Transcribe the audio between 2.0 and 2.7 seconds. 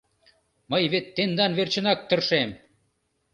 тыршем!